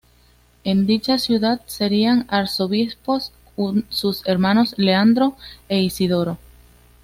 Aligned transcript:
En 0.63 0.87
dicha 0.87 1.19
ciudad 1.19 1.61
serían 1.67 2.25
arzobispos 2.27 3.31
sus 3.89 4.25
hermanos 4.27 4.73
Leandro 4.79 5.35
e 5.69 5.81
Isidoro. 5.81 6.39